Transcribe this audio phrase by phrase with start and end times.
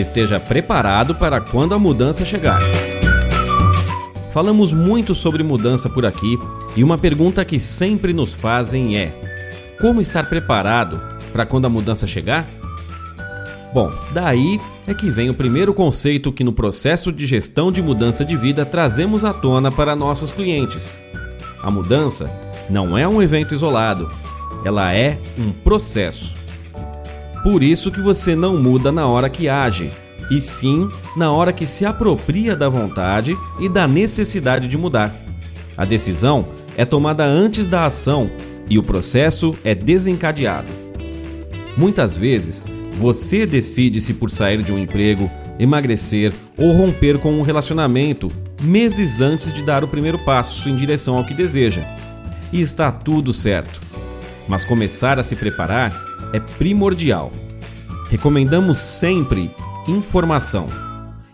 [0.00, 2.60] esteja preparado para quando a mudança chegar.
[4.30, 6.38] Falamos muito sobre mudança por aqui
[6.76, 9.12] e uma pergunta que sempre nos fazem é:
[9.80, 11.00] como estar preparado
[11.32, 12.46] para quando a mudança chegar?
[13.72, 18.24] Bom, daí é que vem o primeiro conceito que no processo de gestão de mudança
[18.24, 21.02] de vida trazemos à tona para nossos clientes.
[21.62, 22.30] A mudança
[22.70, 24.10] não é um evento isolado,
[24.64, 26.37] ela é um processo.
[27.50, 29.90] Por isso que você não muda na hora que age,
[30.30, 35.16] e sim na hora que se apropria da vontade e da necessidade de mudar.
[35.74, 38.30] A decisão é tomada antes da ação
[38.68, 40.68] e o processo é desencadeado.
[41.74, 42.66] Muitas vezes,
[42.98, 48.30] você decide-se por sair de um emprego, emagrecer ou romper com um relacionamento
[48.60, 51.82] meses antes de dar o primeiro passo em direção ao que deseja.
[52.52, 53.80] E está tudo certo.
[54.46, 57.32] Mas começar a se preparar é primordial.
[58.10, 59.50] Recomendamos sempre
[59.86, 60.66] informação.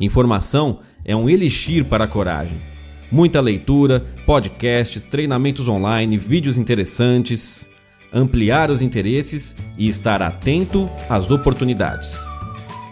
[0.00, 2.58] Informação é um elixir para a coragem.
[3.10, 7.68] Muita leitura, podcasts, treinamentos online, vídeos interessantes,
[8.10, 12.18] ampliar os interesses e estar atento às oportunidades.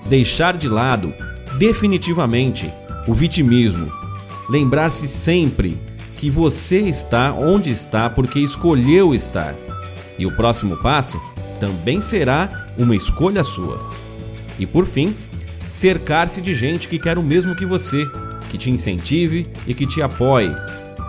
[0.06, 1.14] Deixar de lado,
[1.56, 2.70] definitivamente,
[3.08, 3.90] o vitimismo.
[4.50, 5.80] Lembrar-se sempre
[6.18, 9.54] que você está onde está porque escolheu estar.
[10.18, 11.18] E o próximo passo
[11.58, 13.90] também será uma escolha sua.
[14.58, 15.14] E por fim,
[15.66, 18.06] cercar-se de gente que quer o mesmo que você,
[18.48, 20.54] que te incentive e que te apoie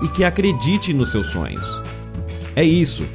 [0.04, 1.82] e que acredite nos seus sonhos.
[2.56, 3.06] É isso.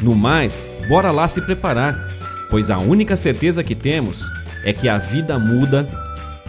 [0.00, 2.08] No mais, bora lá se preparar,
[2.50, 4.30] pois a única certeza que temos
[4.64, 5.88] é que a vida muda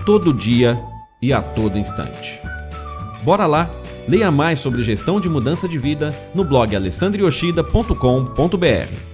[0.05, 0.79] todo dia
[1.21, 2.39] e a todo instante.
[3.23, 3.69] Bora lá,
[4.07, 9.10] leia mais sobre gestão de mudança de vida no blog alessandrioshida.com.br.